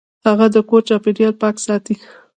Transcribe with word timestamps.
هغه 0.27 0.45
د 0.53 0.55
کور 0.69 0.81
چاپیریال 0.89 1.33
پاک 1.41 1.55
ساته. 1.65 1.95